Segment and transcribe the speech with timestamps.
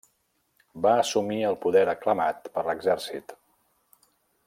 [0.85, 3.37] Va assumir el poder aclamat per l'exèrcit.